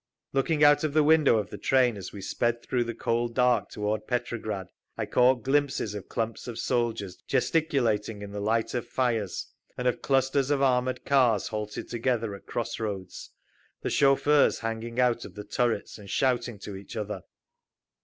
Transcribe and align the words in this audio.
Looking 0.33 0.63
out 0.63 0.83
of 0.83 0.93
the 0.95 1.03
window 1.03 1.37
of 1.37 1.51
the 1.51 1.59
train 1.59 1.95
as 1.95 2.11
we 2.11 2.21
sped 2.21 2.63
through 2.63 2.85
the 2.85 2.95
cold 2.95 3.35
dark 3.35 3.69
toward 3.69 4.07
Petrograd, 4.07 4.65
I 4.97 5.05
caught 5.05 5.43
glimpses 5.43 5.93
of 5.93 6.09
clumps 6.09 6.47
of 6.47 6.57
soldiers 6.57 7.17
gesticulating 7.27 8.23
in 8.23 8.31
the 8.31 8.39
light 8.39 8.73
of 8.73 8.87
fires, 8.87 9.45
and 9.77 9.87
of 9.87 10.01
clusters 10.01 10.49
of 10.49 10.59
armoured 10.59 11.05
cars 11.05 11.49
halted 11.49 11.87
together 11.89 12.33
at 12.33 12.47
cross 12.47 12.79
roads, 12.79 13.29
the 13.83 13.91
chauffeurs 13.91 14.57
hanging 14.57 14.99
out 14.99 15.23
of 15.23 15.35
the 15.35 15.43
turrets 15.45 15.99
and 15.99 16.09
shouting 16.09 16.57
to 16.57 16.75
each 16.75 16.97
other…. 16.97 17.21